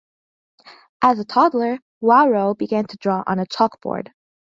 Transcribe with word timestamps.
As 1.03 1.19
a 1.19 1.25
toddler, 1.25 1.77
Wawro 2.01 2.57
began 2.57 2.87
to 2.87 2.97
draw 2.97 3.23
on 3.27 3.37
a 3.37 3.45
chalkboard. 3.45 4.09